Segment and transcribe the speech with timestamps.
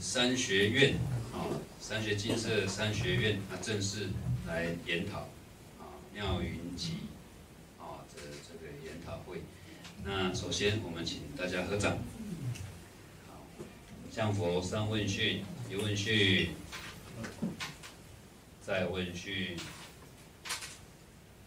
[0.00, 0.94] 三学院
[1.32, 1.46] 啊，
[1.80, 4.08] 三学金色三学院啊，正式
[4.46, 5.20] 来研讨
[5.78, 6.98] 啊，妙云集
[7.78, 9.42] 啊这这个研讨会。
[10.04, 11.98] 那首先我们请大家合掌。
[13.28, 13.46] 好，
[14.10, 16.50] 向佛三问讯，一问讯，
[18.60, 19.56] 再问讯，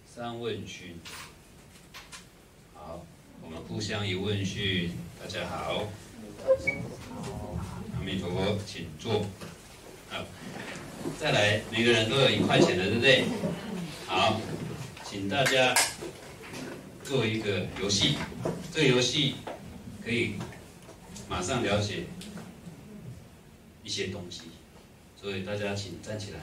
[0.08, 1.00] 三问讯。
[2.74, 3.06] 好，
[3.42, 5.88] 我们互相一问讯，大家好。
[8.06, 9.26] 弥陀佛，请坐。
[10.10, 10.24] 好，
[11.20, 13.26] 再来，每个人都有一块钱的，对不对？
[14.06, 14.40] 好，
[15.04, 15.74] 请大家
[17.04, 18.18] 做一个游戏。
[18.72, 19.34] 这个游戏
[20.04, 20.36] 可以
[21.28, 22.06] 马上了解
[23.84, 24.44] 一些东西，
[25.20, 26.40] 所以大家请站起来。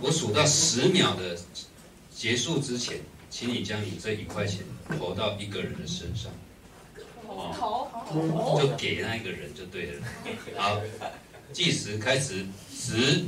[0.00, 1.38] 我数到十秒的
[2.10, 3.00] 结束之前。
[3.28, 4.60] 请你将你这一块钱
[4.98, 6.32] 投到一个人的身上，
[7.36, 10.02] 哦，就给那一个人就对了。
[10.56, 10.80] 好，
[11.52, 13.24] 计时开始，十，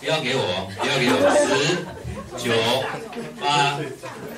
[0.00, 1.76] 不要给我，不要给我，十、
[2.36, 2.52] 九、
[3.40, 3.78] 八，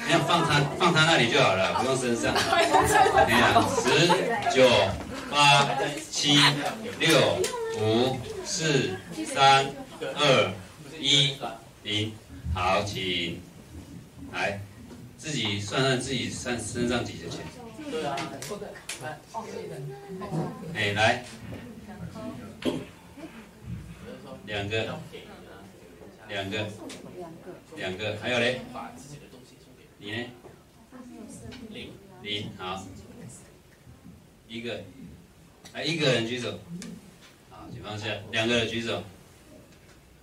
[0.07, 2.35] 你要放他放他那里就好了，不用身上。
[2.35, 4.09] 你看，十、
[4.55, 4.69] 九、
[5.31, 5.69] 八、
[6.11, 6.39] 七、
[7.01, 7.39] 六、
[7.81, 9.67] 五、四、三、
[10.01, 10.53] 二、
[11.01, 11.37] 一、
[11.83, 12.13] 零，
[12.55, 13.41] 好，请。
[14.33, 14.61] 来，
[15.17, 17.41] 自己算算自己身身上几的钱。
[17.91, 18.17] 对啊，
[19.03, 19.19] 来，
[20.75, 21.25] 哎，来，
[24.47, 24.99] 两个，
[26.29, 26.67] 两个，
[27.77, 28.61] 两个，还有嘞？
[29.99, 30.27] 你呢？
[31.71, 31.93] 零，
[32.23, 32.85] 零，好，
[34.49, 34.83] 一个，
[35.73, 36.59] 来一个人举手，
[37.51, 39.03] 好，请放下，两个人举手，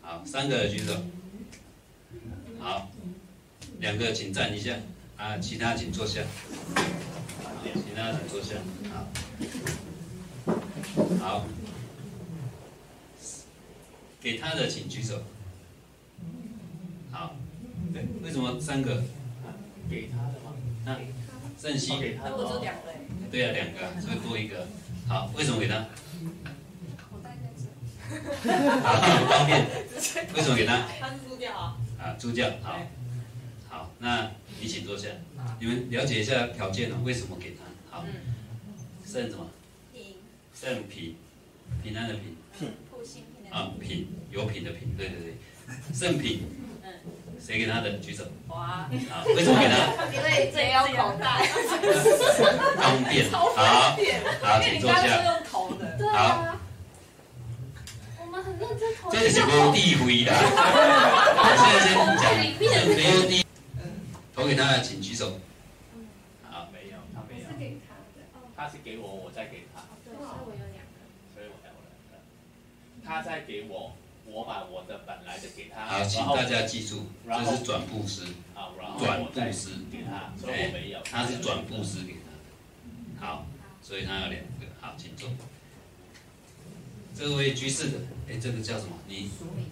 [0.02, 1.02] 好，三个人举手，
[2.60, 2.90] 好。
[3.80, 4.78] 两个请站一下，
[5.18, 6.22] 啊，其他请坐下，
[7.74, 8.56] 其他请坐下，
[8.92, 9.08] 好，
[11.20, 11.46] 好，
[14.22, 15.22] 给他的请举手，
[17.12, 17.36] 好，
[17.94, 19.04] 对，为什么三个？
[19.90, 20.54] 给他的吗？
[20.86, 20.98] 那
[21.62, 22.32] 郑熙给他的，
[23.32, 24.68] 对啊，两个，所以多一个，
[25.08, 25.76] 好，为什么给他？
[28.84, 29.66] 好，很方便，
[30.36, 30.88] 为什么给他？
[31.00, 32.80] 他是助教啊，啊，助教，好。
[34.04, 35.08] 那你请坐下，
[35.62, 36.98] 你们了解一下条件呢？
[37.06, 37.64] 为什么给他？
[37.90, 38.04] 好，
[39.06, 39.50] 肾什么？
[39.94, 40.16] 平。
[40.54, 41.16] 圣平，
[41.82, 42.36] 平安的平。
[42.60, 42.68] 平。
[43.50, 45.36] 啊，平有品的品，对对对，
[45.94, 46.42] 圣品。
[46.84, 46.92] 嗯。
[47.40, 47.94] 谁给他的？
[48.00, 48.26] 举手。
[48.50, 48.90] 哇啊。
[49.10, 50.06] 好，为什么给他？
[50.14, 51.48] 因为这要口袋。
[52.76, 53.32] 方便。
[53.32, 53.54] 好。
[53.56, 53.98] 好，
[54.62, 55.24] 请坐下。
[55.24, 55.98] 用投的。
[56.12, 56.58] 好。
[58.20, 59.10] 我们很认真投。
[59.10, 60.34] 这是无地位的。
[61.40, 62.24] 我现在先讲，
[62.98, 63.43] 没有地。
[64.34, 65.40] 投给他的，请举手。
[66.50, 67.48] 好，没有，他没有。
[67.48, 69.84] 是给他的，他是给我，我再给他。
[70.04, 70.98] 对，所以我有两个。
[71.34, 71.80] 所以我有两个。
[73.06, 73.96] 他再给我，
[74.26, 75.86] 我把我的本来的给他。
[75.86, 78.26] 好，请大家记住，这是转布施。
[78.56, 81.00] 好，然后转布施给他，所以我没有。
[81.04, 83.26] 他是转布施给他的。
[83.28, 83.46] 好，
[83.84, 84.66] 所以他有两个。
[84.82, 85.30] 好，请坐。
[87.16, 88.98] 这位居士的，哎，这个叫什么？
[89.08, 89.30] 你。
[89.30, 89.68] 熟米。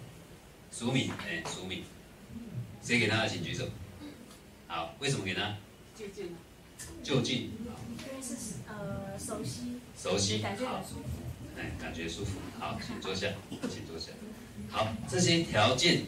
[0.72, 1.84] 熟米，哎，熟米。
[2.84, 3.66] 谁给他的，请举手。
[4.72, 5.58] 好，为什么给他？
[6.00, 6.34] 就近。
[7.04, 7.52] 就近。
[8.00, 8.36] 因为是
[8.70, 9.82] 呃熟悉。
[10.02, 10.38] 熟悉。
[10.38, 11.60] 感觉很舒服。
[11.60, 12.40] 哎，感觉舒服。
[12.58, 14.14] 好，请坐下，请坐下。
[14.70, 16.04] 好，这些条件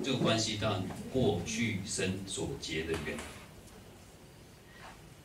[0.00, 3.16] 就关系到你过去生所结的缘。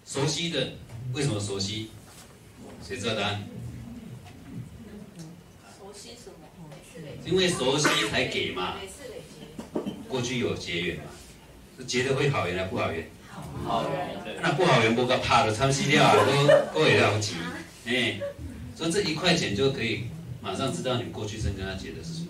[0.03, 0.71] 熟悉的，
[1.13, 1.91] 为什么熟悉？
[2.83, 3.47] 谁知道答案？
[5.77, 6.47] 熟悉什么？
[7.23, 8.77] 因为熟悉才给嘛。
[10.09, 11.03] 过去有结缘嘛。
[11.87, 13.09] 结的会好缘还不好缘？
[13.65, 14.39] 好缘。
[14.41, 17.35] 那不好缘，不个怕的，参西掉都 都会了急。
[17.85, 18.19] 哎，
[18.75, 20.05] 所以这一块钱就可以
[20.41, 22.27] 马上知道你过去生跟他结的是什么。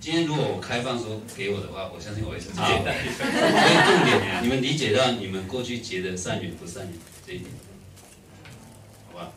[0.00, 2.82] 今天如果我开放说给我的话，我相信我也是这样。
[2.82, 6.92] 所以重点，你们理解到你们过去结的善缘不善缘
[7.24, 7.50] 这一点，
[9.12, 9.30] 好吧？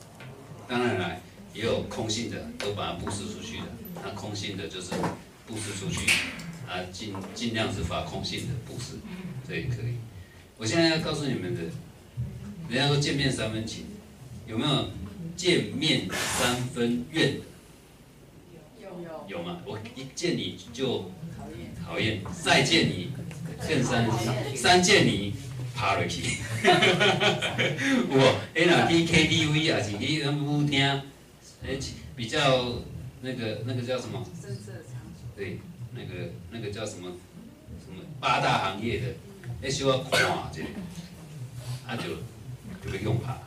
[0.67, 1.15] 当然了，
[1.53, 3.65] 也有空性的，都把它布施出去的。
[4.03, 4.89] 那空性的就是
[5.45, 6.07] 布施出去。
[6.67, 8.95] 啊，尽尽量是发空性的不是，
[9.47, 9.95] 这也可以。
[10.57, 11.61] 我现在要告诉你们的，
[12.69, 13.85] 人家说见面三分情，
[14.47, 14.89] 有没有
[15.35, 17.39] 见面三分怨？
[18.81, 19.61] 有有有吗？
[19.65, 21.11] 我一见你就
[21.85, 23.09] 讨厌，再见你
[23.67, 24.09] 更三
[24.55, 25.33] 三见你
[25.75, 26.23] 爬落去。
[28.09, 30.81] 我哎那去 KTV 啊，是去舞厅，
[31.63, 31.77] 哎
[32.15, 32.81] 比较
[33.21, 34.25] 那个那个叫什么？
[35.35, 35.59] 对。
[35.95, 37.11] 那个那个叫什么
[37.83, 39.07] 什么八大行业的，
[39.61, 40.21] 那需要看
[40.51, 40.67] 这里，
[41.87, 42.03] 他就
[42.83, 43.37] 就被用爬，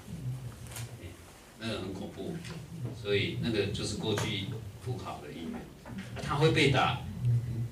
[1.60, 2.34] 那个很恐怖，
[3.00, 4.46] 所以那个就是过去
[4.84, 5.60] 不好的姻缘。
[6.22, 7.00] 他会被打，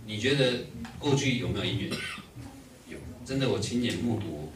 [0.07, 0.67] 你觉得
[0.99, 1.91] 过去有没有姻缘？
[2.89, 4.53] 有，真的我亲眼目睹，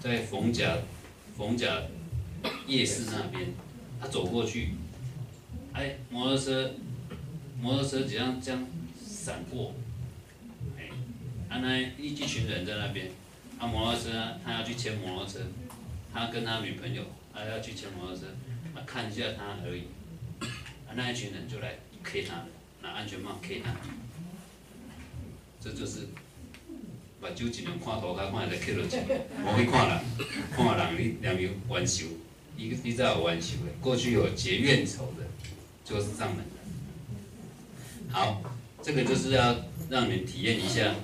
[0.00, 0.78] 在逢甲
[1.36, 1.82] 逢甲
[2.66, 3.52] 夜市那边，
[4.00, 4.74] 他走过去，
[5.72, 6.74] 哎，摩托车
[7.60, 8.66] 摩托车这样这样
[9.22, 9.74] 闪过，
[10.78, 10.88] 哎，
[11.48, 13.10] 啊那一一群人在那边，
[13.58, 14.10] 他摩托车
[14.44, 15.40] 他要去牵摩托车，
[16.12, 17.02] 他跟他女朋友
[17.34, 18.22] 他要去牵摩托车，
[18.74, 19.82] 他看一下他而已，
[20.88, 22.44] 啊那一群人就来 K 他。
[22.82, 23.76] 拿安全帽 K 他，
[25.62, 26.08] 这就是
[27.20, 28.96] 目睭尽量看图卡，看会使 K 落去，
[29.44, 30.00] 无去看人，
[30.50, 32.06] 看人你两边冤仇，
[32.56, 35.26] 你你知有冤仇的，过去有结怨仇的，
[35.84, 38.10] 就是上门的。
[38.10, 38.40] 好，
[38.82, 40.94] 这个就是要让你们体验一下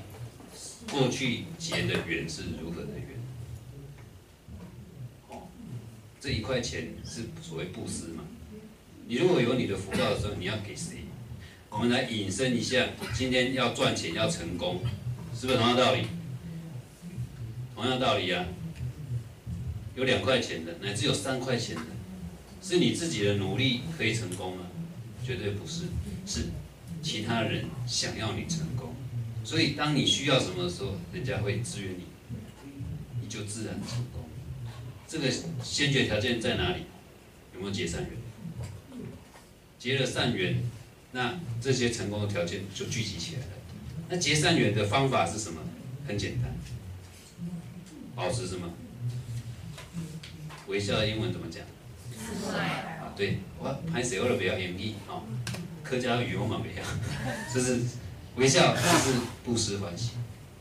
[0.91, 3.21] 过去结的缘是如何的缘。
[5.29, 5.43] 哦，
[6.21, 8.25] 这一块钱是所谓布施嘛？
[9.07, 11.05] 你如果有你的福报的时候，你要给谁？
[11.69, 14.81] 我们来引申一下，今天要赚钱要成功，
[15.39, 16.07] 是不是同样道理？
[17.75, 18.47] 同样道理啊，
[19.95, 21.83] 有两块钱的，乃至有三块钱的，
[22.63, 24.67] 是你自己的努力可以成功吗？
[25.25, 25.83] 绝对不是，
[26.25, 26.47] 是
[27.07, 28.93] 其他人想要你成功，
[29.45, 32.03] 所以当你需要什么的时候，人家会支援你，
[33.23, 34.25] 你就自然成功。
[35.07, 35.31] 这个
[35.63, 36.83] 先决条件在哪里？
[37.55, 38.11] 有没有结善缘？
[39.79, 40.61] 结了善缘。
[41.13, 43.53] 那这些成功的条件就聚集起来了。
[44.09, 45.61] 那结善缘的方法是什么？
[46.09, 46.53] 很简单，
[48.17, 48.69] 保持什么？
[50.67, 51.63] 微笑的英文怎么讲？
[52.53, 55.23] 啊，对，我拍谁我都不要演绎哦。
[55.89, 57.81] 客家语我嘛不要，就是
[58.35, 60.15] 微笑就是布施欢喜。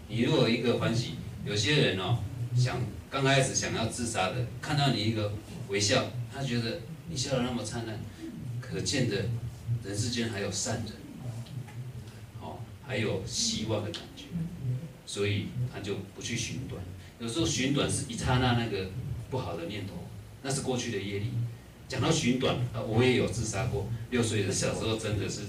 [0.08, 2.20] 你如果一个欢喜，有些人哦
[2.56, 2.80] 想
[3.10, 5.34] 刚开始想要自杀的，看到你一个
[5.68, 8.00] 微笑，他觉得你笑得那么灿烂，
[8.62, 9.26] 可见的。
[9.84, 10.94] 人世间还有善人，
[12.40, 12.58] 哦，
[12.88, 14.26] 还有希望的感觉，
[15.06, 16.82] 所以他就不去寻短。
[17.20, 18.90] 有时候寻短是一刹那那个
[19.30, 19.94] 不好的念头，
[20.42, 21.32] 那是过去的业力。
[21.88, 23.88] 讲到寻短，啊，我也有自杀过。
[24.12, 25.42] 六岁的小时候真的是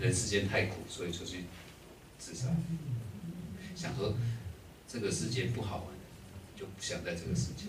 [0.00, 1.44] 人世间太苦，所以出去
[2.18, 2.48] 自杀，
[3.74, 4.14] 想说
[4.86, 5.86] 这个世界不好玩，
[6.56, 7.64] 就不想在这个世界。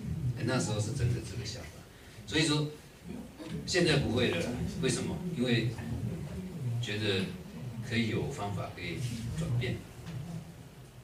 [0.46, 1.70] 那时候是真的这个想法，
[2.26, 2.68] 所以说。
[3.66, 4.38] 现在不会了，
[4.80, 5.18] 为什么？
[5.36, 5.70] 因为
[6.80, 7.26] 觉得
[7.88, 8.98] 可以有方法可以
[9.40, 9.78] 转变，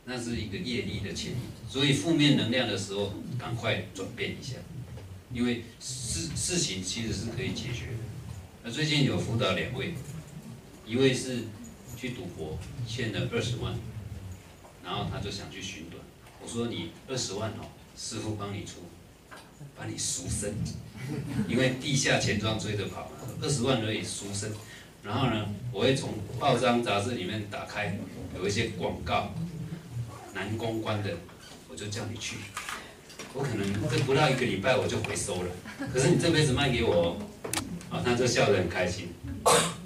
[0.03, 1.37] 那是一个业力的牵引。
[1.67, 4.57] 所以负面能量的时候，赶快转变一下，
[5.35, 7.97] 因为事事情其实是可以解决的。
[8.63, 9.93] 那最近有辅导两位，
[10.87, 11.43] 一位是
[11.97, 13.75] 去赌博欠了二十万，
[14.81, 16.01] 然后他就想去寻短，
[16.41, 17.67] 我说你二十万哦，
[17.97, 18.75] 师傅帮你出。
[19.75, 20.53] 把你赎身，
[21.47, 23.11] 因为地下钱庄追着跑嘛，
[23.41, 24.51] 二十万而已赎身。
[25.01, 27.97] 然后呢，我会从报章杂志里面打开，
[28.35, 29.33] 有一些广告，
[30.33, 31.17] 难公关的，
[31.69, 32.35] 我就叫你去。
[33.35, 35.51] 我可能这不到一个礼拜我就回收了，
[35.93, 37.17] 可是你这辈子卖给我，
[37.89, 39.09] 啊，他就笑得很开心。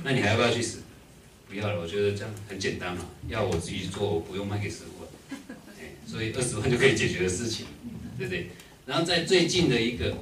[0.03, 0.82] 那你还要不要去死？
[1.50, 5.36] 不要了，我觉得这样很简单嘛，要我自己做，不用卖给师傅。
[5.79, 7.65] 哎，所以二十万就可以解决的事情，
[8.20, 8.51] 对不对？
[8.86, 10.15] 然后在最近的一个，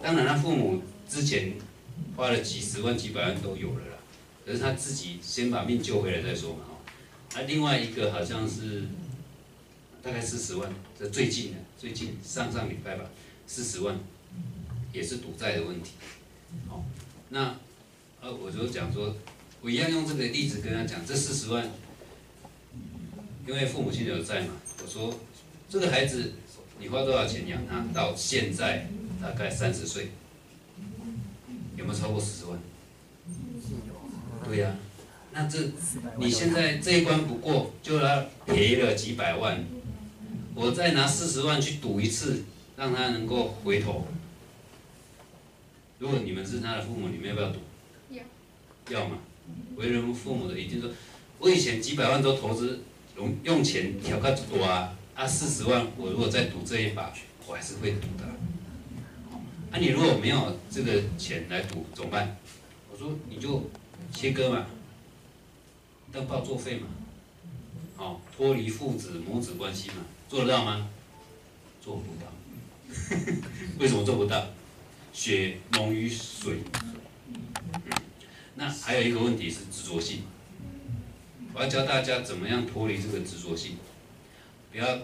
[0.00, 1.54] 当然他父母之前
[2.14, 3.98] 花了几十万、几百万都有了啦，
[4.46, 6.78] 可是他自己先把命救回来再说嘛，哦。
[7.34, 8.84] 那另外一个好像是
[10.02, 13.04] 大概四十万，这最近的，最近上上礼拜吧，
[13.46, 13.98] 四十万，
[14.92, 15.92] 也是赌债的问题，
[16.68, 16.84] 好，
[17.30, 17.56] 那
[18.20, 19.16] 呃我就讲说，
[19.60, 21.68] 我一样用这个例子跟他讲，这四十万，
[23.46, 25.18] 因为父母亲有债嘛，我说
[25.68, 26.32] 这个孩子。
[26.80, 27.84] 你花多少钱养他？
[27.92, 28.88] 到现在
[29.20, 30.12] 大概三十岁，
[31.76, 32.56] 有没有超过四十万？
[34.44, 34.76] 对呀，
[35.32, 35.58] 那这
[36.18, 39.66] 你现在这一关不过，就要赔了几百万。
[40.60, 42.42] 我再拿四十万去赌一次，
[42.76, 44.08] 让他能够回头。
[46.00, 47.60] 如果你们是他的父母，你们要不要赌？
[48.10, 48.22] 要。
[48.90, 49.18] 要嘛？
[49.76, 50.90] 为人父母的一定说，
[51.38, 52.80] 我以前几百万都投资，
[53.16, 54.92] 用用钱调较多啊。
[55.14, 57.12] 啊，四十万，我如果再赌这一把，
[57.46, 58.24] 我还是会赌的。
[59.70, 62.36] 啊，你如果没有这个钱来赌，怎么办？
[62.90, 63.70] 我说你就
[64.12, 64.66] 切割嘛，
[66.10, 66.88] 当报作废嘛，
[67.98, 69.96] 哦，脱离父子母子关系嘛，
[70.28, 70.88] 做得到吗？
[71.82, 72.32] 做不到。
[73.78, 74.46] 为什么做不到？
[75.12, 76.60] 血浓于水。
[78.54, 80.22] 那还有一个问题是执着性，
[81.52, 83.76] 我要教大家怎么样脱离这个执着性。
[84.70, 84.98] 不要，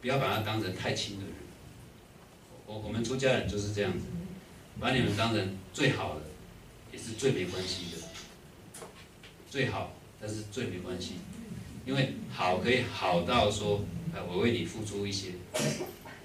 [0.00, 1.34] 不要把他当成太亲的人。
[2.66, 4.04] 我我们出家人就是这样子，
[4.78, 6.22] 把你们当成最好的，
[6.92, 8.86] 也是最没关系的，
[9.50, 11.14] 最好，但是最没关系，
[11.86, 15.28] 因为好可以好到说，啊，我为你付出一些，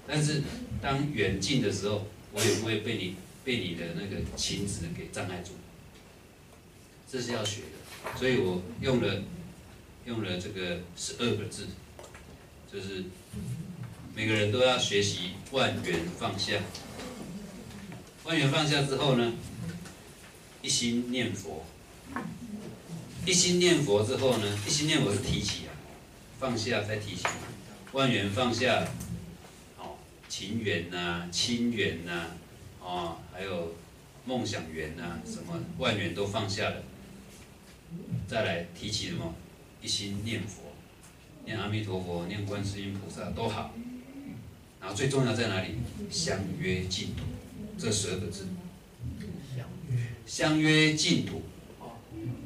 [0.08, 0.42] 但是
[0.82, 3.14] 当缘尽的时候，我也不会被你
[3.44, 5.52] 被你的那个情执给障碍住，
[7.08, 9.22] 这是要学的，所以我用了
[10.04, 11.68] 用了这个十二个字，
[12.72, 13.04] 就是
[14.16, 16.60] 每个人都要学习万缘放下。
[18.24, 19.32] 万缘放下之后呢，
[20.60, 21.64] 一心念佛。
[23.24, 25.70] 一心念佛之后呢，一心念佛是提起啊，
[26.40, 27.22] 放下再提起，
[27.92, 28.84] 万缘放下，
[29.78, 29.96] 哦，
[30.28, 32.30] 情缘呐、亲缘呐，
[32.80, 33.76] 哦，还有
[34.24, 36.82] 梦想缘呐，什么万缘都放下了，
[38.26, 39.34] 再来提起什么？
[39.80, 40.74] 一心念佛，
[41.44, 43.72] 念阿弥陀佛，念观世音菩萨都好。
[44.80, 45.76] 然后最重要在哪里？
[46.10, 47.22] 相约净土，
[47.78, 48.48] 这十二个字。
[50.26, 51.42] 相约净土，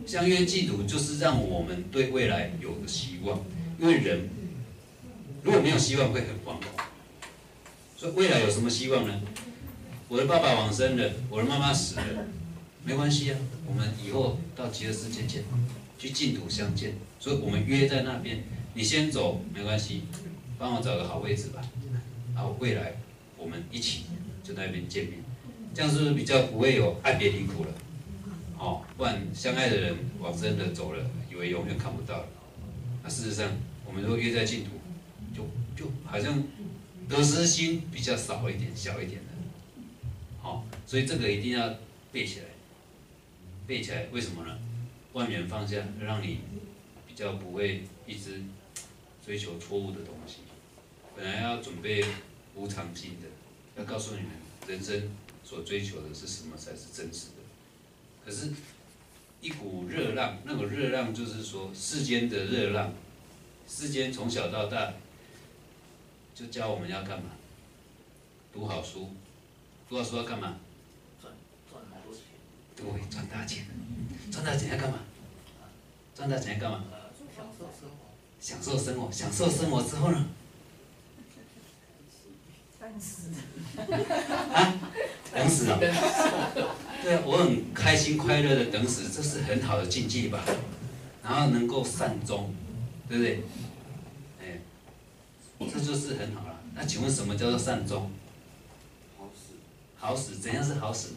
[0.07, 3.45] 相约净土就是让我们对未来有个希望。
[3.79, 4.29] 因为人
[5.43, 6.63] 如果没有希望，会很惶恐。
[7.97, 9.21] 所以未来有什么希望呢？
[10.09, 12.27] 我的爸爸往生了，我的妈妈死了，
[12.85, 15.43] 没关系啊，我们以后到极乐世界见，
[15.99, 16.95] 去净土相见。
[17.19, 18.45] 所以我们约在那边，
[18.75, 20.03] 你先走没关系，
[20.59, 21.61] 帮我找个好位置吧。
[22.35, 22.95] 好，未来
[23.37, 24.05] 我们一起
[24.45, 25.19] 就在那边见面，
[25.75, 27.71] 这样是不是比较不会有爱别离苦了？
[28.59, 32.29] 哦，不然相爱的人往生的走了，以为永远看不到了。
[33.03, 33.51] 那事实上，
[33.85, 34.71] 我们如果约在净土，
[35.35, 35.47] 就
[35.77, 36.43] 就好像
[37.09, 39.33] 得失心比较少一点、小一点的。
[40.41, 41.75] 好，所以这个一定要
[42.11, 42.47] 背起来，
[43.67, 44.07] 背起来。
[44.11, 44.59] 为什么呢？
[45.13, 46.41] 万缘放下，让你
[47.07, 48.43] 比较不会一直
[49.25, 50.39] 追求错误的东西。
[51.15, 52.05] 本来要准备
[52.55, 53.29] 无常心的，
[53.81, 54.31] 要告诉你们，
[54.67, 55.11] 人生
[55.45, 57.29] 所追求的是什么才是真实。
[58.27, 58.51] 可是，
[59.41, 62.93] 一股热浪，那股热浪就是说世间的热浪，
[63.69, 64.93] 世间从小到大
[66.35, 67.31] 就教我们要干嘛？
[68.53, 69.11] 读好书，
[69.89, 70.57] 读好书要干嘛？
[71.23, 71.33] 赚
[71.71, 72.23] 赚好多钱，
[72.75, 73.65] 对，赚大钱。
[74.33, 74.99] 赚大钱要干嘛？
[76.13, 76.85] 赚大钱要干嘛？
[76.91, 76.99] 呃，
[77.31, 78.03] 享受生活。
[78.41, 80.27] 享受生活，享受生活之后呢？
[82.87, 83.31] 等死。
[85.35, 85.79] 等死啊！
[85.81, 90.41] 对啊，我很开心快乐的等死，这是很好的境界吧？
[91.25, 92.55] 然后能够善终，
[93.09, 93.43] 对不对？
[94.41, 94.61] 哎，
[95.59, 96.61] 这就是很好了。
[96.77, 98.09] 那请问什么叫做善终？
[99.19, 99.55] 好死。
[99.97, 101.15] 好死，怎样是好死？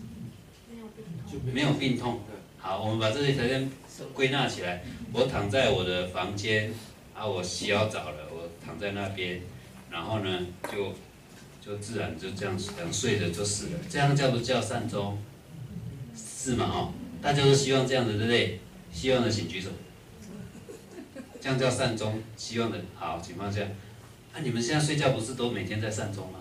[0.72, 1.54] 没有病痛。
[1.54, 2.22] 没有病痛。
[2.58, 3.70] 好，我们把这些条件
[4.16, 4.82] 归纳起来。
[5.14, 6.74] 我躺在我的房间，
[7.16, 9.42] 啊，我洗好澡了，我躺在那边，
[9.92, 10.40] 然后呢，
[10.72, 10.94] 就
[11.70, 15.20] 就自然就这样想睡着就死了，这样叫不叫善终？
[16.18, 16.66] 是吗？
[16.66, 18.60] 哦，大家都希望这样的，对不对？
[18.92, 19.70] 希望的请举手。
[21.40, 23.62] 这样叫善终，希望的好请放下，
[24.34, 26.40] 啊，你们现在睡觉不是都每天在善终吗？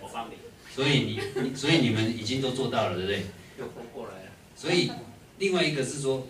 [0.00, 0.34] 我帮你。
[0.74, 3.22] 所以你你所以你们已经都做到了，对不对？
[3.56, 4.30] 又活过来了。
[4.56, 4.90] 所以
[5.38, 6.26] 另外一个是说，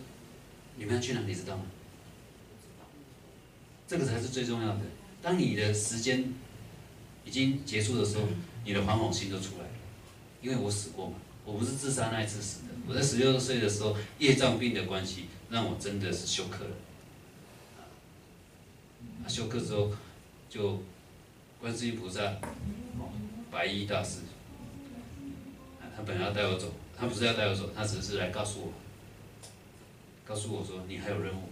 [0.77, 1.63] 你们要去哪里知道吗？
[3.89, 4.81] 这个才是最重要的。
[5.23, 6.35] 当你的时间
[7.25, 8.25] 已经结束的时候，
[8.65, 9.71] 你的惶恐心就出来了。
[10.41, 11.15] 因为我死过嘛，
[11.45, 12.69] 我不是自杀那一次死的。
[12.89, 16.71] 我在十六岁的时候，业障病的关系，让我真的是休克了。
[19.25, 19.93] 啊，休克之后，
[20.51, 20.83] 就
[21.61, 23.13] 观世音菩萨，哦，
[23.51, 24.19] 白衣大师，
[25.81, 28.73] 啊，他本来要带我走，他不是要带我走，他只是来告诉我，
[30.27, 31.43] 告诉我说你还有任务。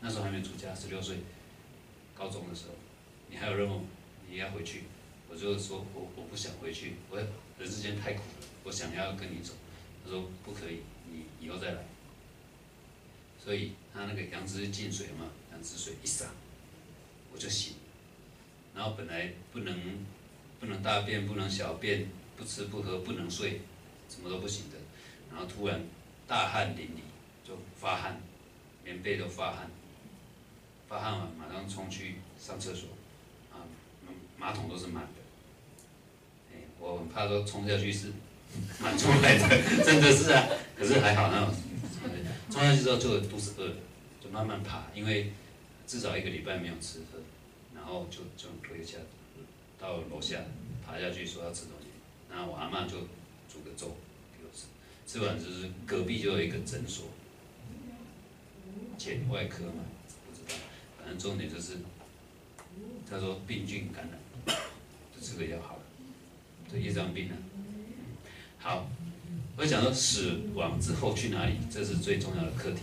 [0.00, 1.16] 那时候还没出家，十六岁，
[2.14, 2.74] 高中的时候，
[3.28, 3.82] 你还有任务，
[4.30, 4.84] 你要回去。
[5.30, 7.18] 我就说我我不想回去，我
[7.58, 9.52] 人世间太苦了，我想要跟你走。
[10.04, 10.80] 他说不可以，
[11.10, 11.84] 你以后再来。
[13.42, 16.26] 所以他那个羊脂进水嘛，羊脂水一洒，
[17.32, 17.74] 我就醒。
[18.74, 20.06] 然后本来不能
[20.60, 23.60] 不能大便，不能小便，不吃不喝，不能睡，
[24.08, 24.76] 什么都不行的。
[25.30, 25.80] 然后突然
[26.26, 28.20] 大汗淋漓，就发汗，
[28.84, 29.70] 棉被都发汗，
[30.88, 32.88] 发汗完马上冲去上厕所，
[33.52, 33.60] 啊，
[34.36, 35.17] 马桶都是满的。
[36.80, 38.12] 我很怕说冲下去是
[38.80, 39.48] 满出来的，
[39.84, 40.46] 真的是啊。
[40.76, 41.54] 可是还好那种，
[42.50, 43.74] 冲下去之后就肚子饿了，
[44.22, 45.32] 就慢慢爬，因为
[45.86, 47.18] 至少一个礼拜没有吃喝，
[47.74, 48.98] 然后就就回家，
[49.78, 50.38] 到楼下
[50.86, 51.88] 爬下去说要吃东西，
[52.30, 53.00] 然后我阿妈就
[53.52, 53.96] 煮个粥
[54.36, 54.66] 给我吃，
[55.06, 57.06] 吃完就是隔壁就有一个诊所，
[58.96, 59.84] 前外科嘛，
[60.26, 60.54] 不知道，
[60.98, 61.78] 反正重点就是
[63.10, 64.56] 他说病菌感染，
[65.20, 65.77] 这个要好，
[66.70, 67.34] 这业障病啊。
[68.58, 68.90] 好，
[69.56, 72.82] 我讲说死亡之后去哪里，这是最重要的课题。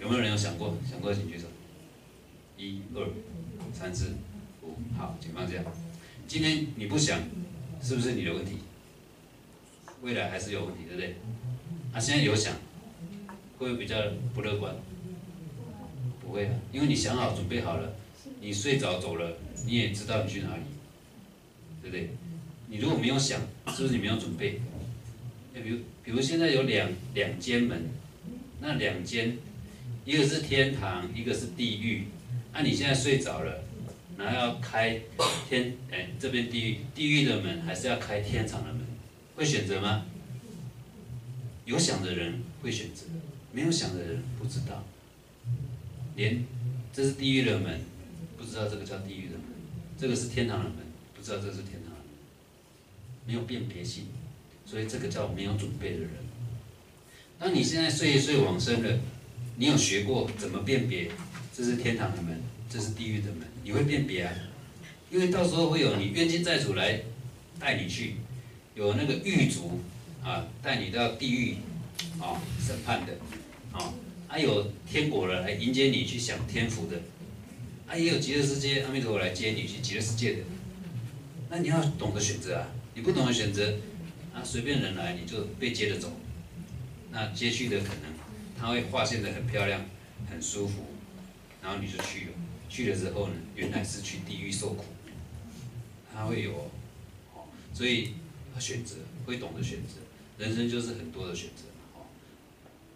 [0.00, 0.74] 有没有人有想过？
[0.88, 1.46] 想过请举手。
[2.56, 3.06] 一、二、
[3.72, 4.14] 三、四、
[4.62, 5.62] 五，好，请放下。
[6.26, 7.20] 今天你不想，
[7.82, 8.58] 是不是你的问题？
[10.02, 11.16] 未来还是有问题，对不对？
[11.92, 12.54] 啊，现在有想，
[13.58, 13.96] 会不会比较
[14.34, 14.74] 不乐观？
[16.22, 17.92] 不会啊，因为你想好、准备好了，
[18.40, 20.62] 你睡着走了，你也知道你去哪里，
[21.82, 22.10] 对不对？
[22.68, 24.60] 你如果没有想，是不是你没有准备？
[25.54, 27.88] 比如，比如现在有两两间门，
[28.60, 29.38] 那两间，
[30.04, 32.04] 一个是天堂，一个是地狱。
[32.52, 33.64] 那你现在睡着了，
[34.16, 35.00] 然后要开
[35.48, 38.86] 天，哎，这边地狱，地狱的门还是要开天堂的门？
[39.34, 40.06] 会选择吗？
[41.64, 43.04] 有想的人会选择，
[43.52, 44.84] 没有想的人不知道。
[46.14, 46.44] 连
[46.92, 47.80] 这是地狱的门，
[48.38, 49.42] 不知道这个叫地狱的门；
[49.98, 50.76] 这个是天堂的门，
[51.14, 51.85] 不知道这是天堂，
[53.26, 54.04] 没有辨别性，
[54.64, 56.10] 所以这个叫没有准备的人。
[57.38, 58.98] 当你现在睡一睡往生了，
[59.56, 61.10] 你有学过怎么辨别？
[61.54, 62.40] 这是天堂的门，
[62.70, 64.32] 这是地狱的门，你会辨别啊？
[65.10, 67.00] 因为到时候会有你冤亲债主来
[67.58, 68.16] 带你去，
[68.74, 69.80] 有那个狱卒
[70.22, 71.56] 啊带你到地狱
[72.20, 73.14] 啊审判的
[73.72, 73.94] 啊，
[74.28, 77.00] 还有天国的来迎接你去享天福的，
[77.86, 80.38] 啊也有极乐世界阿弥陀佛来接你去极乐世界的，
[81.48, 83.74] 那你要懂得选择啊，你不懂得选择
[84.34, 86.10] 啊随便人来你就被接着走，
[87.12, 88.14] 那接去的可能
[88.58, 89.84] 他会画现的很漂亮，
[90.30, 90.86] 很舒服。
[91.62, 92.32] 然后你就去了，
[92.70, 94.84] 去了之后呢，原来是去地狱受苦，
[96.14, 96.52] 他会有，
[97.34, 98.14] 哦，所以
[98.58, 99.98] 选择会懂得选择，
[100.38, 102.06] 人生就是很多的选择嘛，哦，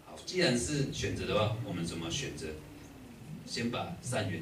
[0.05, 2.47] 好，既然是选择的话，我们怎么选择？
[3.45, 4.41] 先把善缘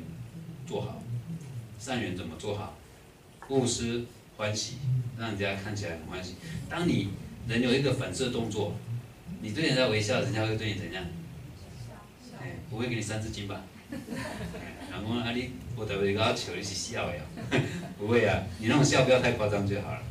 [0.65, 1.03] 做好，
[1.79, 2.77] 善缘怎么做好？
[3.47, 4.05] 布施
[4.39, 4.75] 欢喜，
[5.17, 6.36] 让人家看起来很欢喜。
[6.69, 7.10] 当你
[7.45, 8.73] 人有一个反射动作，
[9.41, 11.04] 你对人家微笑，人家会对你怎样？
[12.41, 13.62] 哎，不会给你三字经吧？
[13.91, 13.99] 人
[14.89, 17.21] 讲啊，你我特别搞笑，你是笑的呀？
[17.97, 20.02] 不会啊，你那种笑不要太夸张就好了。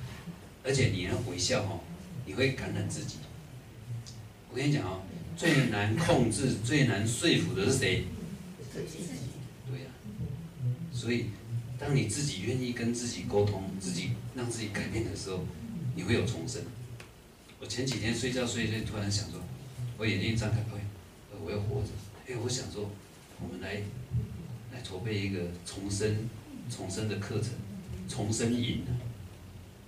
[0.62, 1.80] 而且你那微笑哦，
[2.26, 3.16] 你会感染自己。
[4.50, 5.00] 我跟你讲哦，
[5.38, 8.04] 最难控制、最难说服的是谁？
[8.74, 9.86] 对呀。
[10.92, 11.30] 所以，
[11.78, 15.44] 当你自己愿意跟自己沟通、自己让自己改变的时候，
[15.94, 16.62] 你会有重生。
[17.60, 19.40] 我前几天睡觉睡睡，突然想说，
[19.96, 20.80] 我眼睛一张开，哎，
[21.44, 21.88] 我要活着。
[22.26, 22.90] 哎，我想说。
[23.40, 23.74] 我们来
[24.72, 26.28] 来筹备一个重生
[26.68, 27.52] 重生的课程，
[28.08, 28.90] 重生营啊，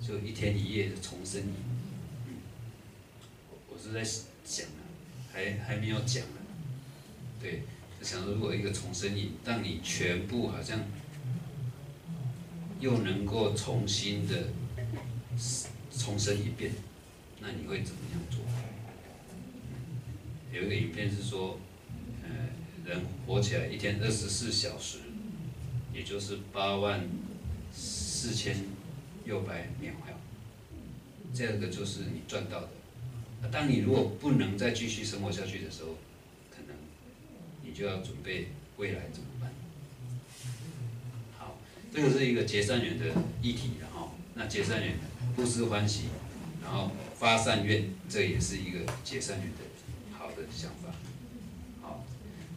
[0.01, 1.55] 就一天一夜的重生营。
[2.29, 2.35] 嗯，
[3.69, 4.05] 我是在
[4.45, 4.87] 想啊，
[5.33, 6.37] 还还没有讲呢。
[7.41, 7.65] 对，
[8.01, 10.79] 想说如果一个重生营，让你全部好像
[12.81, 14.49] 又能够重新的
[15.97, 16.73] 重生一遍，
[17.41, 18.41] 那你会怎么样做？
[20.53, 21.59] 有一个影片是说。
[22.23, 22.29] 呃
[22.85, 24.99] 人活起来一天二十四小时，
[25.95, 27.09] 也就是八万
[27.73, 28.57] 四千
[29.25, 29.93] 六百秒，
[31.33, 32.69] 这个就是你赚到的。
[33.53, 35.91] 当你如果不能再继续生活下去的时候，
[36.51, 36.75] 可能
[37.63, 39.53] 你就要准备未来怎么办？
[41.93, 43.07] 这个是一个结善缘的
[43.43, 44.13] 议题了哈。
[44.35, 44.95] 那结善缘，
[45.35, 46.05] 不思欢喜，
[46.63, 50.95] 然后发善愿，这也是一个结善缘的好的想法。
[51.83, 52.05] 好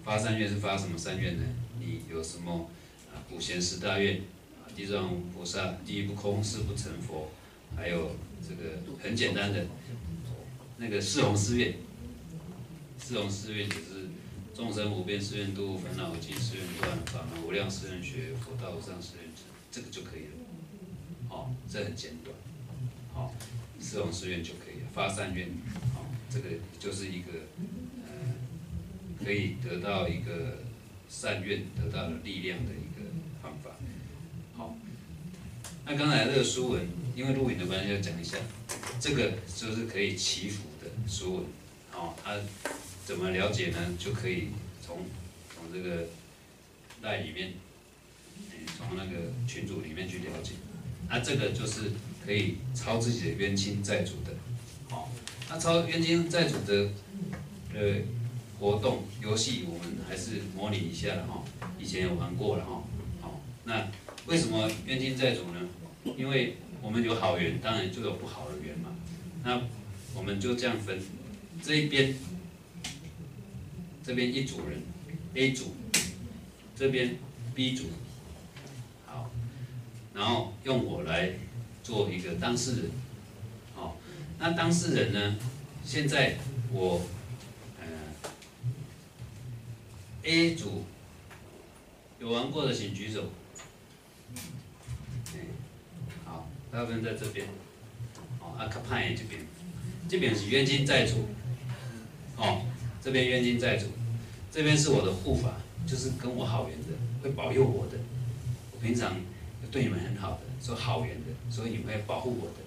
[0.03, 1.43] 发善愿是发什么善愿呢？
[1.79, 2.69] 你有什么
[3.11, 3.19] 啊？
[3.29, 7.31] 普贤十大愿啊，地藏菩萨第一不空，誓不成佛，
[7.75, 8.15] 还有
[8.47, 9.65] 这个很简单的
[10.77, 11.73] 那个四弘誓愿。
[12.97, 13.92] 四弘誓愿就是
[14.55, 21.27] 众生无边誓愿度，烦恼尽誓愿断，法门无量誓愿学，佛道无上誓愿成，这个就可以了。
[21.27, 22.35] 好，这很简短。
[23.13, 23.33] 好，
[23.79, 24.87] 四种誓愿就可以了。
[24.93, 25.49] 发善愿，
[25.93, 27.31] 好，这个就是一个
[28.05, 28.33] 呃。
[29.23, 30.57] 可以得到一个
[31.09, 33.09] 善愿，得到力量的一个
[33.41, 33.71] 方法。
[34.57, 34.75] 好，
[35.85, 36.85] 那刚才这个书文，
[37.15, 38.37] 因为录影的关系，要讲一下，
[38.99, 41.45] 这个就是可以祈福的书文。
[41.93, 42.35] 哦，它
[43.05, 43.77] 怎么了解呢？
[43.97, 44.49] 就可以
[44.85, 45.05] 从
[45.53, 46.07] 从这个
[47.01, 47.53] 袋里面，
[48.77, 50.53] 从那个群组里面去了解。
[51.09, 51.91] 那这个就是
[52.25, 54.33] 可以抄自己的冤亲债主的。
[54.89, 55.11] 好，
[55.49, 56.89] 那抄冤亲债主的，
[57.73, 58.01] 呃。
[58.59, 61.43] 活动游戏我们还是模拟一下了哈，
[61.77, 62.81] 以前有玩过了哈。
[63.19, 63.91] 好，那
[64.25, 65.59] 为什么冤亲债主呢？
[66.15, 68.95] 因为我们有好缘，当然就有不好的缘嘛。
[69.43, 69.61] 那
[70.15, 70.97] 我们就这样分，
[71.61, 72.15] 这一边
[74.05, 74.81] 这边一组人
[75.33, 75.73] A 组，
[76.75, 77.15] 这边
[77.55, 77.85] B 组，
[79.05, 79.31] 好，
[80.13, 81.31] 然后用我来
[81.81, 82.91] 做一个当事人，
[83.75, 83.97] 好
[84.39, 85.35] 那当事人呢？
[85.85, 86.35] 现在
[86.71, 87.01] 我，
[87.79, 87.87] 呃
[90.23, 90.83] ，A 组
[92.19, 93.31] 有玩过的请举手。
[94.35, 95.39] 哎
[96.25, 97.47] 好，大部分在这边。
[98.39, 99.45] 哦，阿卡派这边，
[100.09, 101.27] 这边是冤亲债主。
[102.37, 102.65] 哦，
[103.03, 103.87] 这边冤亲债主，
[104.49, 106.87] 这边是我的护法，就是跟我好缘的，
[107.21, 107.97] 会保佑我的。
[108.71, 109.13] 我平常
[109.69, 112.63] 对你们很好的，说好缘的，所以你们会保护我的。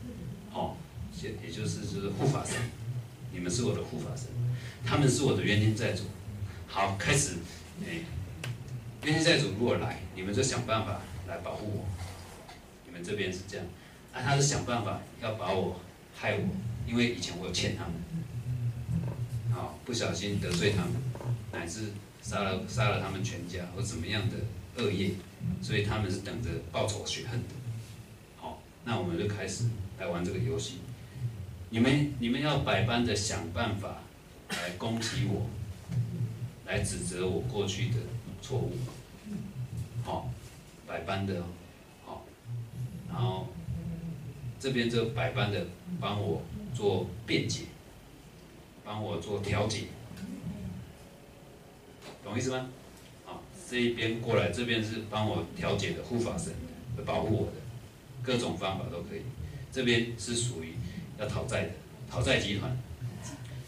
[0.52, 0.76] 哦，
[1.22, 2.56] 也也就是就是护法神，
[3.32, 4.26] 你们是我的护法神，
[4.84, 6.02] 他们是我的冤亲债主。
[6.66, 7.36] 好，开始，
[7.82, 8.04] 哎，
[9.04, 11.86] 冤亲债主如果来，你们就想办法来保护我。
[12.84, 13.66] 你们这边是这样，
[14.12, 15.80] 啊，他是想办法要把我
[16.14, 16.44] 害我，
[16.86, 17.94] 因为以前我有欠他们，
[19.86, 20.94] 不小心得罪他们，
[21.52, 25.12] 乃至杀了杀了他们全家或怎么样的恶业，
[25.62, 27.54] 所以他们是等着报仇雪恨的。
[28.36, 29.66] 好，那我们就开始
[30.00, 30.78] 来玩这个游戏。
[31.70, 34.02] 你们你们要百般的想办法
[34.50, 35.48] 来攻击我，
[36.66, 37.96] 来指责我过去的
[38.42, 38.72] 错误，
[40.04, 40.28] 好，
[40.86, 41.44] 百般的，
[42.04, 42.24] 好，
[43.08, 43.46] 然后
[44.58, 45.66] 这边就百般的
[46.00, 46.42] 帮我
[46.74, 47.66] 做辩解，
[48.86, 49.86] 帮我做调解，
[52.22, 52.68] 懂意思吗？
[53.24, 56.52] 好，这一边过来，这边是帮我调解的护法神，
[57.04, 57.52] 保护我的，
[58.22, 59.22] 各种方法都可以。
[59.72, 60.74] 这边是属于
[61.18, 61.70] 要讨债的，
[62.08, 62.76] 讨债集团，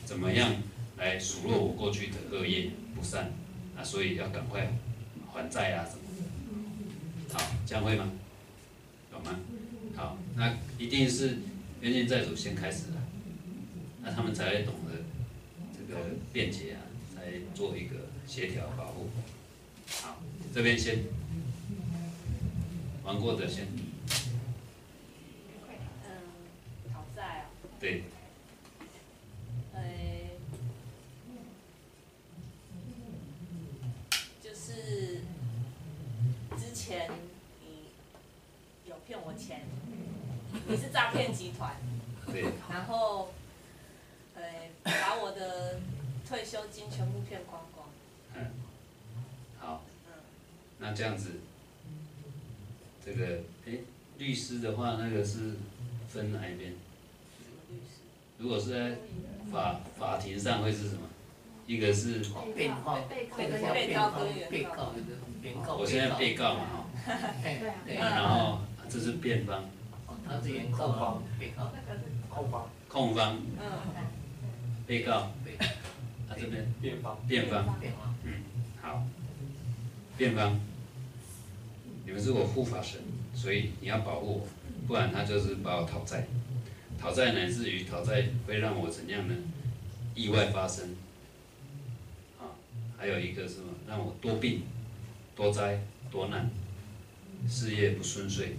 [0.04, 0.52] 怎么样
[0.96, 3.32] 来数落我过去的恶业不善
[3.76, 3.82] 啊？
[3.82, 4.72] 所以要赶快
[5.32, 7.34] 还债啊什么的。
[7.34, 8.08] 好，这样会吗？
[9.10, 9.36] 懂吗？
[9.96, 11.38] 好，那一定是
[11.80, 13.02] 冤亲债主先开始了，
[14.00, 14.92] 那他们才会懂得
[15.88, 16.00] 这个
[16.32, 16.82] 便捷啊，
[17.16, 17.96] 来做一个
[18.26, 19.08] 协调保护。
[20.02, 20.18] 好，
[20.54, 21.04] 这边先
[23.04, 23.66] 玩过的先，
[25.66, 26.10] 嗯，
[26.92, 27.46] 讨债啊，
[27.80, 28.02] 对，
[29.72, 29.80] 呃，
[34.42, 35.22] 就是
[36.58, 37.10] 之前
[37.62, 37.88] 你
[38.90, 39.62] 有骗我钱，
[40.66, 41.76] 你是诈骗集团，
[42.26, 43.37] 对，然后，呃，
[45.02, 45.80] 把我的
[46.26, 47.86] 退休金全部骗光光，
[48.34, 48.46] 嗯，
[49.58, 50.12] 好，嗯，
[50.78, 51.32] 那这样子，
[53.04, 53.80] 这个诶，
[54.18, 55.54] 律师的话，那个是
[56.08, 56.70] 分哪一边？
[57.70, 58.00] 律师？
[58.38, 58.96] 如果是在
[59.52, 61.02] 法法庭上会是什么？
[61.66, 62.20] 一个是，
[62.56, 64.94] 被告被告被告跟原告被告，
[65.42, 65.76] 原告。
[65.76, 66.54] 我现在被告。
[66.54, 66.60] 嘛
[67.06, 69.62] 哈，对，对，然后这是辩方，
[70.06, 71.70] 哦他是原告方，被告，
[72.30, 73.62] 控方、控方、嗯，
[74.88, 75.30] 被告，
[76.26, 78.14] 他啊这边辩方，辩方，辩方，
[78.80, 79.04] 好，
[80.16, 80.58] 辩方，
[82.06, 82.98] 你们是我护法神，
[83.34, 84.48] 所以你要保护我，
[84.86, 86.26] 不然他就是把我讨债，
[86.98, 89.34] 讨债乃至于讨债会让我怎样呢？
[90.14, 90.96] 意外发生，
[92.40, 92.56] 啊，
[92.96, 93.66] 还有一个是什么？
[93.86, 94.62] 让我多病、
[95.36, 96.50] 多灾、多难，
[97.46, 98.56] 事业不顺遂，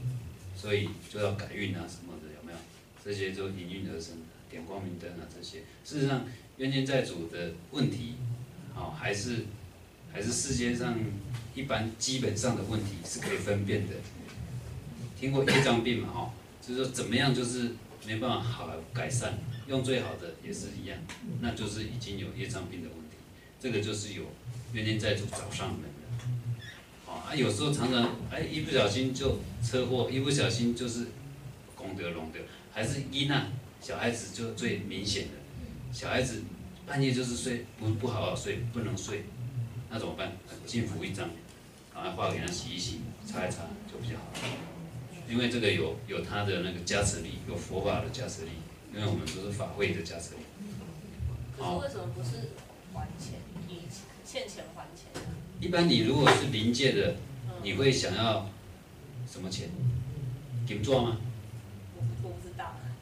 [0.55, 2.57] 所以就要改运啊什么的，有没有？
[3.03, 4.17] 这些就应运而生，
[4.49, 5.59] 点光明灯啊这些。
[5.83, 6.25] 事实上，
[6.57, 8.15] 冤亲债主的问题，
[8.73, 9.45] 好、还是
[10.12, 10.97] 还是世界上
[11.55, 13.95] 一般基本上的问题是可以分辨的。
[15.19, 16.07] 听过业障病嘛？
[16.13, 17.71] 哈、就是说怎么样就是
[18.07, 20.97] 没办法好改善，用最好的也是一样，
[21.41, 23.17] 那就是已经有业障病的问题。
[23.59, 24.23] 这个就是有
[24.73, 25.89] 冤亲债主找上门了。
[27.05, 31.07] 哦啊，有时候常常哎一不小心就车祸，一不小心就是
[31.75, 32.39] 功德龙德，
[32.71, 35.29] 还是一难小孩子就最明显的，
[35.91, 36.43] 小孩子
[36.85, 39.23] 半夜就是睡不不好好睡，不能睡，
[39.89, 40.33] 那怎么办？
[40.65, 41.29] 进服一张，
[41.93, 44.25] 赶快画给他洗一洗，擦一擦就比较好。
[45.27, 48.51] 因为这个有有他的那个加持力，有佛法的加持力，
[48.93, 50.41] 因为我们都是法会的加持力。
[51.57, 52.49] 可是为什么不是
[52.93, 53.81] 还钱，以
[54.25, 55.35] 欠钱还钱呢？
[55.59, 57.15] 一般你如果是临界的，
[57.47, 58.49] 嗯你会想要
[59.31, 59.69] 什么钱？
[60.67, 61.17] 金做吗？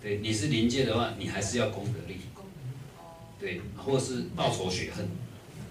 [0.01, 5.07] 对，你是临界的话，你还是要功德力，哦，对，或是报仇雪恨，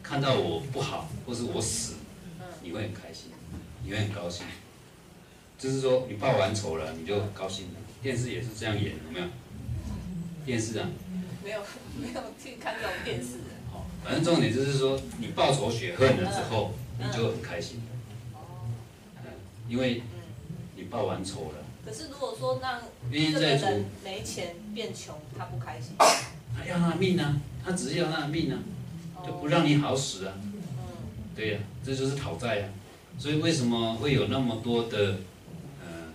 [0.02, 1.94] 看到我不好，或是我死，
[2.40, 3.30] 嗯，你会很开心，
[3.84, 4.44] 你会很高兴。
[5.58, 7.74] 就是说，你报完仇了，你就高兴了。
[8.02, 9.26] 电视也是这样演，有没有？
[10.44, 10.88] 电视啊，
[11.42, 11.60] 没有
[11.98, 13.44] 没有去看这种电视的。
[13.72, 17.80] 好，反正重点就是说，你报仇雪恨了之后，你就很开心，
[19.68, 20.22] 因为嗯。
[20.78, 22.80] 你报完仇了，可是如果说让
[23.12, 25.94] 冤亲这个人没钱变穷，他不开心。
[25.98, 28.58] 他要他的命啊，他只是要他的命啊，
[29.24, 30.34] 就不让你好死啊。
[30.36, 30.52] 嗯
[31.36, 32.68] 对呀、这就是讨债啊。
[33.18, 35.18] 所以为什么会有那么多的
[35.80, 36.14] 呃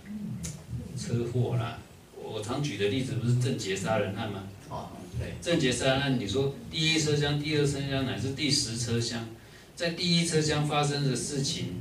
[0.98, 1.78] 车祸啦？
[2.16, 4.42] 我我常举的例子不是郑捷杀人案吗？
[4.68, 9.26] 哦，对，郑捷杀人案，你说第一车厢、第二车厢乃至第十车厢，
[9.74, 11.80] 在第一车厢发生的事情，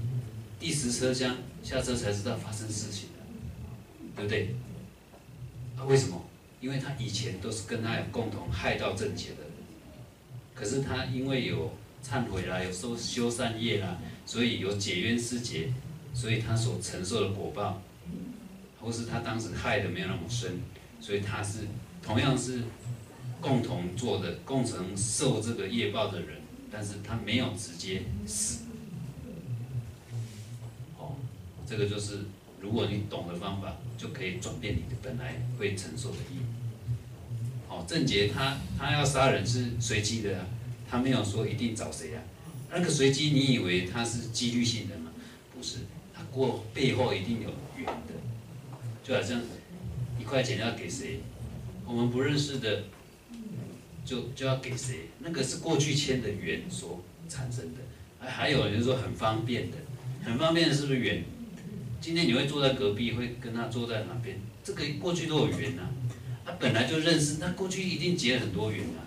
[0.60, 3.11] 第十车厢下车才知道发生事情的，
[4.15, 4.56] 对不对？
[5.78, 6.21] 啊，为什么？
[6.60, 9.38] 因为他以前都是跟他有共同害到郑捷的，
[10.54, 11.74] 可是他因为有
[12.06, 13.97] 忏悔啦，有修修善业啦，
[14.28, 15.74] 所以有解冤释结，
[16.13, 17.82] 所以他所承受的果报，
[18.80, 20.60] 或是他当时害的没有那么深，
[21.00, 21.62] 所以他是
[22.04, 22.62] 同样是
[23.39, 28.65] 共同做的，共同受这个业报的人，但是他没有直接死。
[31.00, 31.15] 哦，
[31.67, 32.19] 这个就是
[32.62, 36.39] 如果你懂的方法，就可以转变你的本来会承受的业。
[37.67, 40.45] 哦，郑杰他他要杀人是随机的啊，
[40.89, 42.21] 他没有说一定找谁啊。
[42.69, 45.12] 那个随机，你以为他是几率性的吗？
[45.54, 45.80] 不是，
[46.13, 48.13] 他过背后一定有缘的，
[49.04, 49.41] 就好像
[50.19, 51.19] 一块钱要给谁，
[51.86, 52.84] 我们不认识的，
[54.06, 57.82] 就就要给谁，那个是过去签的缘所产生的。
[58.19, 59.78] 还还有人说很方便的，
[60.24, 61.24] 很方便是不是缘？
[62.02, 64.36] 今天你会坐在隔壁，会跟他坐在哪边？
[64.64, 65.84] 这个过去都有缘呐、
[66.44, 69.06] 他本来就认识，那过去一定结很多缘啊，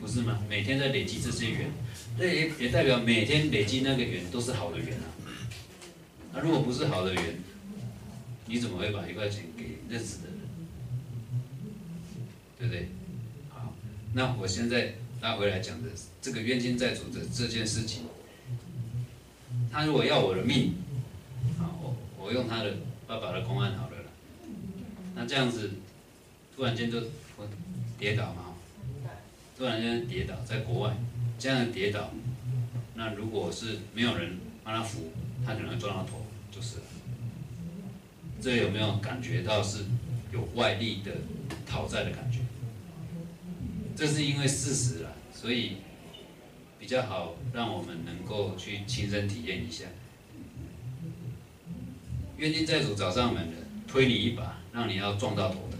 [0.00, 0.42] 不是吗？
[0.48, 1.70] 每天在累积这些缘，
[2.18, 5.04] 这也也代表每天累积那个缘都是好的缘啊。
[6.32, 7.38] 那如果不是好的缘，
[8.46, 10.38] 你怎么会把一块钱给认识的人？
[12.58, 12.88] 对不对？
[13.50, 13.74] 好，
[14.14, 15.90] 那我现在拉回来讲的
[16.22, 18.04] 这个冤亲债主的这件事情，
[19.70, 20.74] 他如果要我的命，
[22.32, 22.74] 我我用他的
[23.06, 24.04] 爸爸的公案好了啦。
[25.14, 25.70] 那这样子，
[26.56, 26.98] 突然间就
[27.98, 28.54] 跌倒嘛，
[29.56, 30.96] 突然间跌倒，在国外
[31.38, 32.10] 这样跌倒，
[32.94, 35.12] 那如果是没有人帮他扶，
[35.44, 36.82] 他可能会撞到头，就是了。
[38.40, 39.84] 这有没有感觉到是
[40.32, 41.12] 有外力的
[41.66, 42.38] 讨债的感觉？
[43.94, 45.76] 这是因为事实啦，所以
[46.80, 49.84] 比较好让我们能够去亲身体验一下。
[52.42, 53.52] 冤亲债主找上门了，
[53.86, 55.78] 推你一把，让你要撞到头的。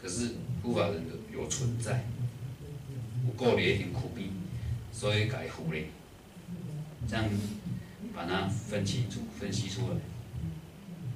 [0.00, 0.30] 可是
[0.62, 2.06] 护法人的有存在，
[3.26, 4.30] 有够你一定苦逼，
[4.94, 5.88] 所以改护嘞，
[7.06, 7.26] 这样
[8.14, 9.96] 把它分清楚、分析出来，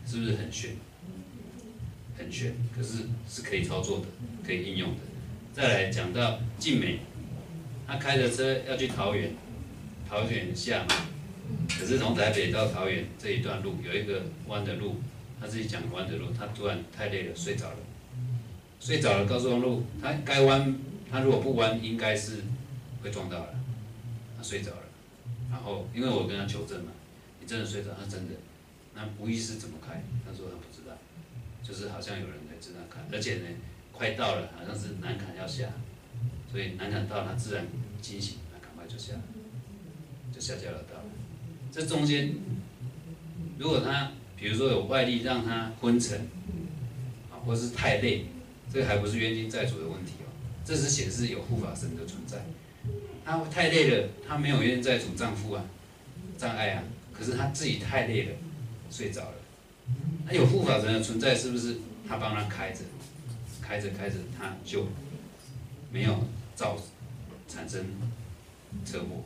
[0.07, 0.73] 是不是很玄？
[2.19, 4.07] 很玄，可是是可以操作的，
[4.47, 5.01] 可以应用的。
[5.55, 6.99] 再来讲到静美，
[7.87, 9.31] 他开着车要去桃园，
[10.07, 10.95] 桃园下嘛，
[11.69, 14.97] 可是从台北到桃园这一段路有一个弯的路，
[15.41, 17.77] 他自己讲弯的路，他突然太累了睡着了，
[18.81, 20.75] 睡着了高速公路，他该弯，
[21.11, 22.43] 他如果不弯应该是
[23.03, 23.55] 会撞到了，
[24.37, 24.83] 他睡着了，
[25.51, 26.93] 然后因为我跟他求证嘛，
[27.41, 28.35] 你真的睡着，他真的，
[28.95, 30.03] 那吴医师怎么开？
[30.25, 30.97] 他说他不知道，
[31.63, 33.47] 就是好像有人在这样看，而且呢
[33.93, 35.69] 快到了，好像是南坎要下，
[36.51, 37.67] 所以南坎到他自然
[38.01, 39.15] 惊醒，那赶快就下，
[40.33, 40.96] 就下交流道了。
[41.77, 42.35] 这中间，
[43.59, 46.19] 如果他比如说有外力让他昏沉，
[47.31, 48.25] 啊，或是太累，
[48.73, 50.33] 这还不是冤亲债主的问题哦，
[50.65, 52.47] 这是显示有护法神的存在。
[53.27, 55.63] 他太累了，他没有冤亲债主丈夫啊，
[56.39, 58.33] 障碍啊，可是他自己太累了，
[58.91, 59.35] 睡着了。
[60.25, 61.77] 那有护法神的存在，是不是
[62.09, 62.81] 他帮他开着，
[63.61, 64.87] 开着开着，他就
[65.93, 66.79] 没有造
[67.47, 67.85] 产生
[68.83, 69.23] 车祸，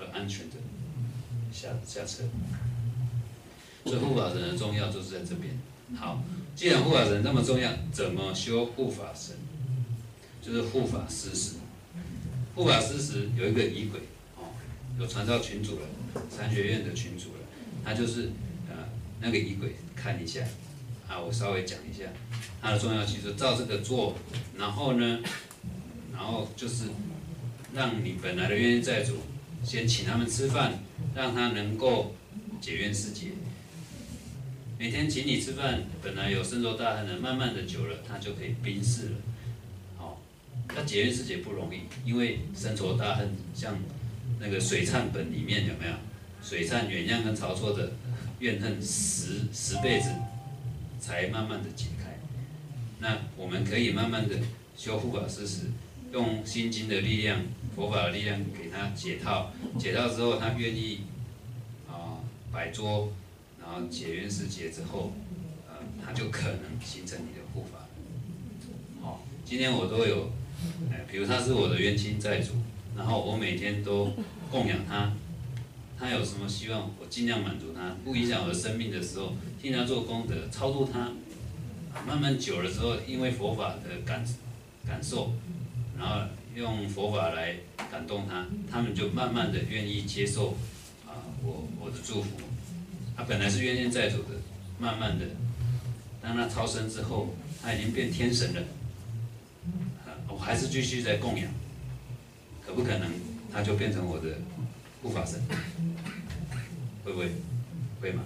[0.00, 0.56] 而安全的
[1.52, 2.24] 下下车。
[3.84, 5.58] 所以护法神的重要就是在这边。
[5.96, 6.22] 好，
[6.56, 9.36] 既然护法神那么重要，怎么修护法神？
[10.40, 11.56] 就是护法施食。
[12.54, 14.00] 护法施食有一个仪轨，
[14.36, 14.44] 哦，
[14.98, 15.86] 有传到群主了，
[16.30, 17.38] 禅学院的群主了，
[17.84, 18.30] 他就是
[18.68, 18.76] 呃
[19.20, 20.44] 那个仪轨看一下，
[21.08, 22.04] 啊，我稍微讲一下
[22.60, 24.14] 它的重要性，就照这个做，
[24.58, 25.20] 然后呢，
[26.12, 26.84] 然后就是
[27.74, 29.16] 让你本来的冤亲债主
[29.64, 30.74] 先请他们吃饭，
[31.14, 32.14] 让他能够
[32.60, 33.28] 解冤释结。
[34.78, 39.16] 每天请你吃饭，本来有深仇大恨的，慢慢的久了，他就可以冰释了。
[39.96, 40.20] 好、
[40.68, 43.78] 他解冤释结不容易，因为深仇大恨，像
[44.40, 45.94] 那个水忏本里面有没有？
[46.42, 47.92] 水忏远亮跟曹错的
[48.40, 50.10] 怨恨十十辈子，
[50.98, 52.18] 才慢慢的解开。
[52.98, 54.34] 那我们可以慢慢的
[54.76, 55.70] 修复法施食，
[56.12, 57.40] 用心经的力量、
[57.74, 61.00] 佛法的力量给他解套，解套之后他愿意
[61.88, 62.20] 啊
[62.52, 63.12] 摆桌。
[63.64, 65.12] 然后解冤释结之后，
[65.68, 67.86] 呃，他就可能形成你的护法。
[69.00, 70.32] 好、今天我都有，
[70.90, 72.54] 呃，比如他是我的冤亲债主，
[72.96, 74.12] 然后我每天都
[74.50, 75.12] 供养他，
[75.96, 81.12] 他有什么希望，我尽量满足他，不影响我的生命的时候，替他做功德，超度他，
[82.04, 84.26] 慢慢久了之后，因为佛法的感
[84.84, 85.32] 感受，
[86.02, 87.54] 然后用佛法来
[87.88, 90.56] 感动他，他们就慢慢的愿意接受
[91.06, 92.30] 啊我我的祝福。
[93.16, 94.30] 他本来是冤冤债主的，
[94.80, 95.26] 慢慢的，
[96.20, 98.60] 当他超生之后，他已经变天神了，
[100.04, 101.48] 啊，我还是继续在供养，
[102.66, 103.08] 可不可能
[103.52, 104.38] 他就变成我的
[105.02, 105.40] 护法神？
[107.04, 107.30] 会不会？
[108.00, 108.24] 会吗？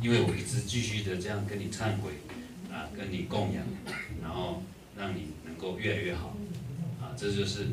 [0.00, 2.12] 因为我一直继续的这样跟你忏悔，
[2.72, 3.62] 啊，跟你供养，
[4.22, 4.62] 然后
[4.96, 6.34] 让你能够越来越好，
[7.16, 7.68] 这就是，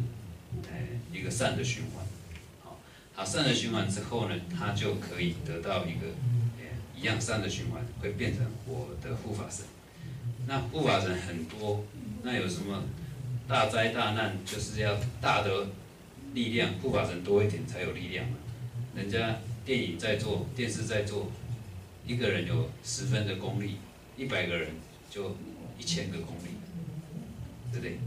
[0.64, 0.78] 呃，
[1.12, 2.06] 一个善的循环，
[2.64, 2.80] 好，
[3.14, 6.08] 好善的循环之后呢，他就可以得到一个，
[6.60, 9.66] 呃，一样善的循环，会变成我的护法神。
[10.48, 11.84] 那护法神很多，
[12.24, 12.84] 那有什么
[13.48, 15.68] 大灾大难，就是要大的
[16.34, 18.38] 力量，护法神多一点才有力量嘛。
[18.96, 21.32] 人家电影在做，电视在做，
[22.06, 23.78] 一个人有十分的功力，
[24.18, 24.72] 一百个人
[25.10, 25.36] 就
[25.80, 26.50] 一千个功力，
[27.72, 27.98] 对不对？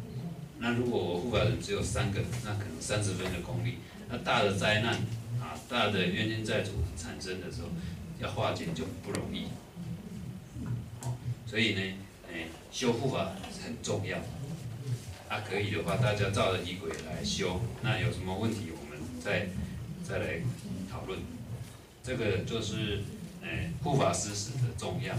[0.59, 4.95] 那如果我护法人只有三个，那可能三十分的功力，那大的灾难
[5.40, 7.69] 啊，大的冤亲债主产生的时候，
[8.21, 9.49] 要化解就不容易。
[11.47, 11.81] 所以呢，
[12.33, 13.33] 哎，修护法
[13.64, 14.19] 很重要。
[15.29, 17.61] 啊，可以的话，大家照着仪轨来修。
[17.83, 19.49] 那有什么问题，我们再
[20.07, 20.40] 再来
[20.90, 21.19] 讨论。
[22.03, 23.03] 这个就是，
[23.43, 25.14] 哎，护法施食的重要。